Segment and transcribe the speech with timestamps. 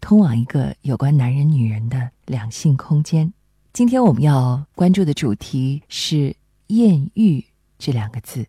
[0.00, 3.32] 通往一个有关男人、女人的两性空间。
[3.72, 6.34] 今天我们要关注的主题是
[6.68, 7.44] “艳遇”
[7.78, 8.46] 这两个字。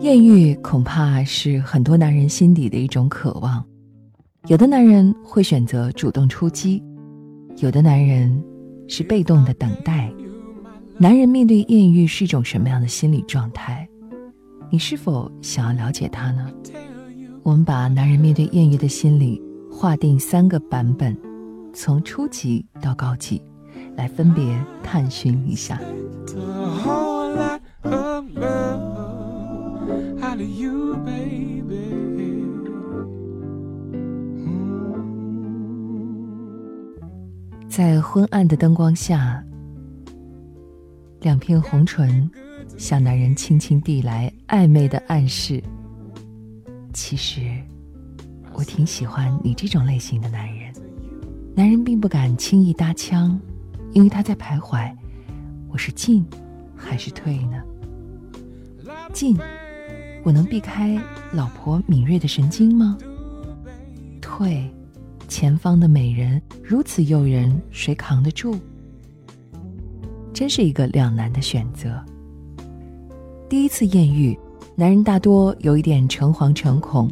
[0.00, 3.64] 艳遇恐怕是很多男人心底的一种渴望。
[4.48, 6.82] 有的男人会选择主动出击，
[7.58, 8.44] 有的男人
[8.86, 10.12] 是被动的等待。
[10.96, 13.86] 男人面对艳遇是一种什么样的心理状态？
[14.70, 16.48] 你是否想要了解他呢？
[17.42, 21.16] 我们把男人面对艳遇的心理划定三个版本，
[21.74, 23.42] 从初级到高级，
[23.96, 25.80] 来分别探寻一下。
[37.68, 39.44] 在昏暗的灯光下。
[41.24, 42.30] 两片红唇
[42.76, 45.62] 向男人轻轻递来暧昧的暗示。
[46.92, 47.40] 其实，
[48.52, 50.70] 我挺喜欢你这种类型的男人。
[51.56, 53.40] 男人并不敢轻易搭腔，
[53.94, 54.94] 因为他在徘徊：
[55.68, 56.26] 我是进
[56.76, 57.62] 还是退呢？
[59.14, 59.34] 进，
[60.24, 61.00] 我能避开
[61.32, 62.98] 老婆敏锐的神经吗？
[64.20, 64.70] 退，
[65.26, 68.58] 前方的美人如此诱人，谁扛得住？
[70.34, 72.04] 真是一个两难的选择。
[73.48, 74.36] 第一次艳遇，
[74.74, 77.08] 男人大多有一点诚惶诚恐，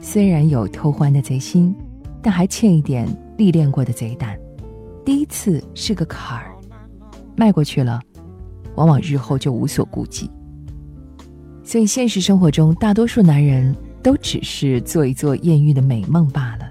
[0.00, 1.74] 虽然有偷欢的贼心，
[2.22, 3.08] 但还欠一点
[3.38, 4.38] 历练过的贼胆。
[5.04, 6.54] 第一次是个坎儿，
[7.34, 8.02] 迈过去了，
[8.74, 10.30] 往往日后就无所顾忌。
[11.64, 16.70] 所以现实生活中，大多数男人都只是做一做艳遇的美梦罢了，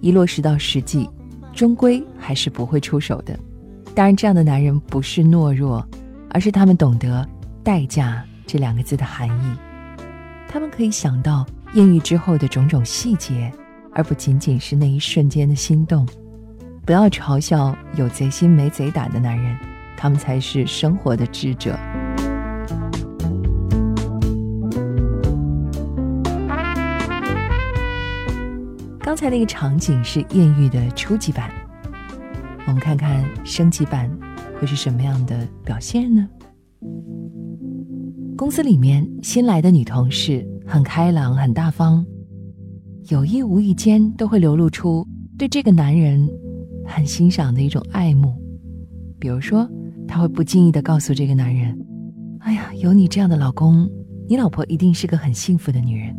[0.00, 1.08] 一落实到实际，
[1.52, 3.36] 终归还是不会出手的。
[3.94, 5.84] 当然，这样的男人不是懦弱，
[6.30, 7.28] 而是他们懂得
[7.64, 9.56] “代价”这两个字的含义。
[10.48, 11.44] 他们可以想到
[11.74, 13.52] 艳遇之后的种种细节，
[13.92, 16.06] 而不仅仅是那一瞬间的心动。
[16.86, 19.58] 不要嘲笑有贼心没贼胆的男人，
[19.96, 21.76] 他们才是生活的智者。
[29.00, 31.50] 刚才那个场景是艳遇的初级版。
[32.68, 34.10] 我们看看升级版
[34.60, 36.28] 会是什么样的表现呢？
[38.36, 42.04] 公司里面新来的女同事很开朗、很大方，
[43.08, 45.08] 有意无意间都会流露出
[45.38, 46.28] 对这个男人
[46.84, 48.34] 很欣赏的一种爱慕。
[49.18, 49.66] 比如说，
[50.06, 51.74] 她会不经意的告诉这个男人
[52.40, 53.88] ：“哎呀，有你这样的老公，
[54.28, 56.14] 你老婆一定是个很幸福的女人。”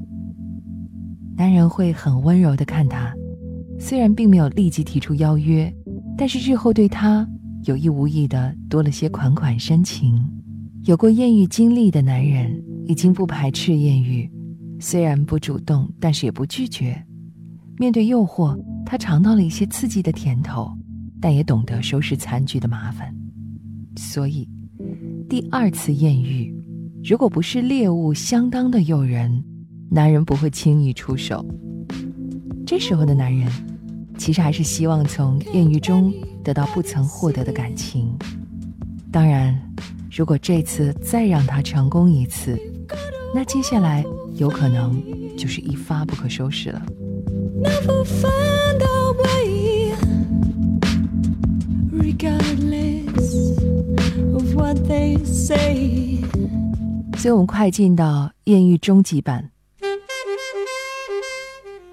[1.38, 3.14] 男人会很温柔的看她，
[3.78, 5.72] 虽然并没有立即提出邀约。
[6.18, 7.28] 但是日后对他
[7.66, 10.24] 有意无意的多了些款款深情。
[10.86, 14.30] 有过艳遇经历的男人已经不排斥艳遇，
[14.80, 17.02] 虽然不主动，但是也不拒绝。
[17.78, 20.72] 面对诱惑，他尝到了一些刺激的甜头，
[21.22, 23.14] 但也懂得收拾残局的麻烦。
[23.98, 24.48] 所以，
[25.30, 26.54] 第二次艳遇，
[27.04, 29.44] 如果不是猎物相当的诱人，
[29.90, 31.46] 男人不会轻易出手。
[32.66, 33.52] 这时候的男人。
[34.20, 36.14] 其实还是希望从艳遇中
[36.44, 38.14] 得到不曾获得的感情。
[39.12, 39.58] 当然，
[40.12, 42.60] 如果这次再让他成功一次，
[43.34, 44.04] 那接下来
[44.36, 45.02] 有可能
[45.38, 46.82] 就是一发不可收拾了。
[57.18, 59.50] 所以，我们快进到艳遇终极版，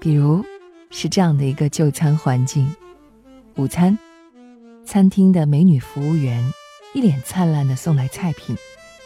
[0.01, 0.43] 比如。
[0.89, 2.73] 是这样的一个就餐环境：
[3.55, 3.97] 午餐，
[4.85, 6.53] 餐厅的美女服务员
[6.93, 8.55] 一脸灿烂的送来菜品，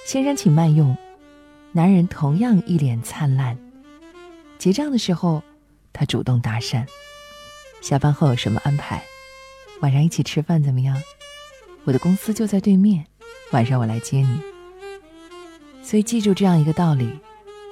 [0.06, 0.96] 先生请慢用。
[1.74, 3.58] 男人同样一脸灿烂。
[4.58, 5.42] 结账的时候，
[5.92, 6.86] 他主动搭讪
[7.82, 9.04] ：“下班后有什么安排？
[9.80, 11.02] 晚上一起吃饭怎么样？
[11.86, 13.06] 我的公司就在对面，
[13.52, 14.40] 晚上我来接你。”
[15.82, 17.20] 所以记住这样一个道理：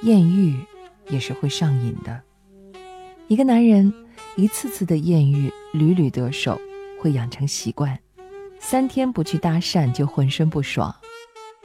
[0.02, 0.60] 艳遇
[1.10, 2.24] 也是会上瘾的。
[3.30, 3.94] 一个男人
[4.38, 6.60] 一次次的艳遇，屡屡得手，
[7.00, 7.98] 会养成习惯。
[8.60, 10.94] 三天不去搭讪就浑身不爽，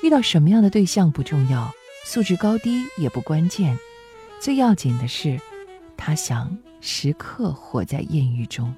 [0.03, 1.73] 遇到什么样的对象不重要，
[2.05, 3.75] 素质高低也不关键，
[4.43, 5.41] 最要紧的是，
[5.97, 8.75] 他想时刻活在艳遇中。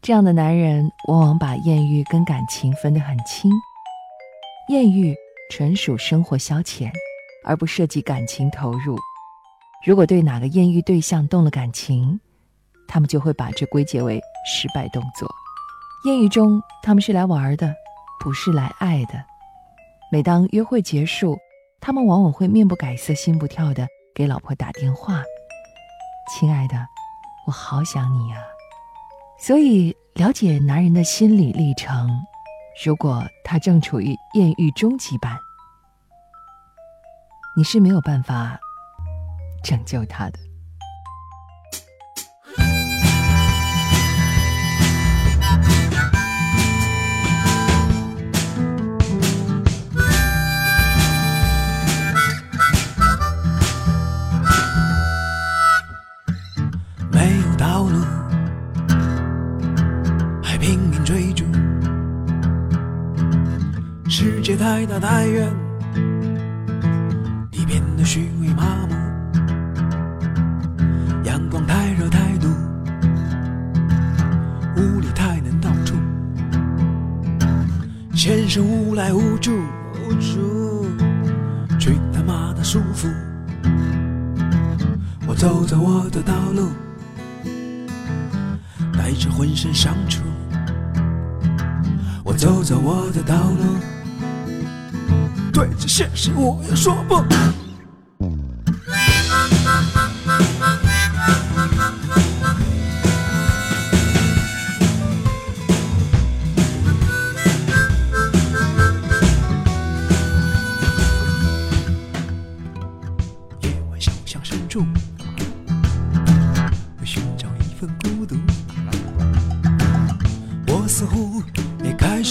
[0.00, 3.50] 这样的男人往往把艳遇跟感情分得很清，
[4.68, 5.12] 艳遇
[5.50, 6.88] 纯属生活消遣，
[7.44, 8.96] 而不涉及感情投入。
[9.82, 12.20] 如果对哪个艳遇对象动了感情，
[12.86, 15.26] 他们就会把这归结为失败动作。
[16.04, 17.74] 艳遇中，他们是来玩的，
[18.22, 19.24] 不是来爱的。
[20.12, 21.38] 每当约会结束，
[21.80, 25.22] 他们往往会面不改色、心不跳的给老婆打电话
[26.28, 26.76] ：“亲爱的，
[27.46, 28.38] 我好想你啊。”
[29.40, 32.10] 所以，了解男人的心理历程，
[32.84, 35.38] 如果他正处于艳遇终极版，
[37.56, 38.58] 你是没有办法
[39.62, 40.38] 拯救他的。
[57.12, 58.00] 没有道路
[60.42, 61.44] 还拼命追逐。
[64.08, 65.69] 世界太大太远
[78.22, 79.50] 先生无赖无助，
[79.94, 80.84] 无助，
[81.78, 83.08] 去他妈的舒服，
[85.26, 86.68] 我走着我的道路，
[88.92, 90.20] 带着浑身伤处，
[92.22, 93.64] 我走着我的道路。
[95.50, 97.24] 对着现实，我也说不。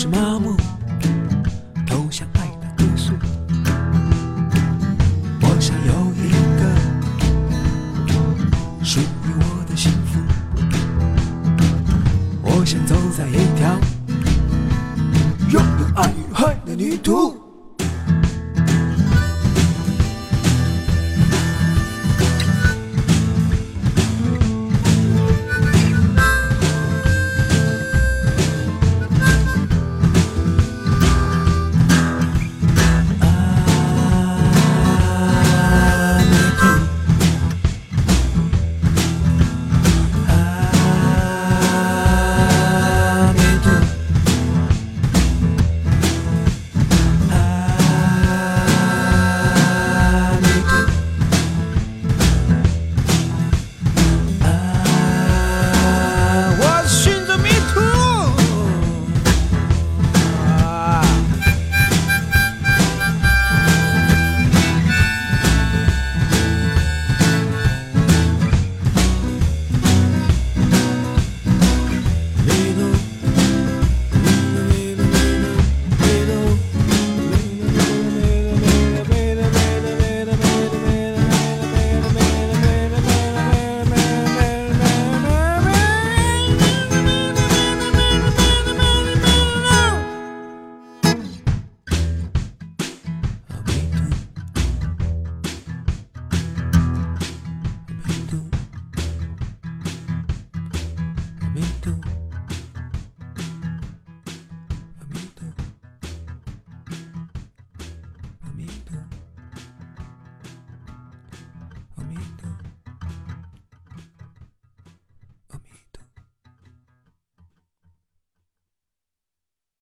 [0.01, 0.55] 是麻木，
[1.85, 3.11] 投向爱的归宿。
[5.41, 6.61] 我想有一个
[8.81, 9.03] 属于
[9.41, 10.21] 我的幸福。
[12.41, 13.77] 我想走在一条
[15.49, 17.48] 拥有爱与恨的旅途。